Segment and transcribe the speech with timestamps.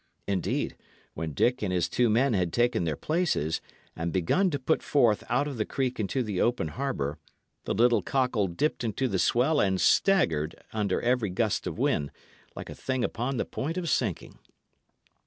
[0.25, 0.75] Indeed,
[1.13, 3.61] when Dick and his two men had taken their places,
[3.95, 7.19] and begun to put forth out of the creek into the open harbour,
[7.65, 12.09] the little cockle dipped into the swell and staggered under every gust of wind,
[12.55, 14.39] like a thing upon the point of sinking.